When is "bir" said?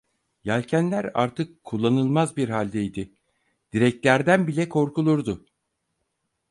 2.37-2.49